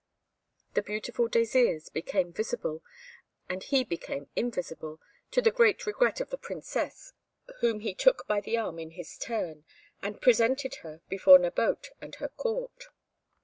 The 0.73 0.81
beautiful 0.81 1.29
Désirs 1.29 1.93
became 1.93 2.33
visible, 2.33 2.83
and 3.47 3.61
he 3.61 3.83
became 3.83 4.29
invisible, 4.35 4.99
to 5.29 5.43
the 5.43 5.51
great 5.51 5.85
regret 5.85 6.19
of 6.19 6.31
the 6.31 6.39
Princess, 6.39 7.13
whom 7.59 7.81
he 7.81 7.93
took 7.93 8.25
by 8.25 8.41
the 8.41 8.57
arm 8.57 8.79
in 8.79 8.89
his 8.89 9.15
turn, 9.15 9.63
and 10.01 10.19
presented 10.19 10.73
her 10.77 11.01
before 11.07 11.37
Nabote 11.37 11.89
and 12.01 12.15
her 12.15 12.29
Court. 12.29 12.85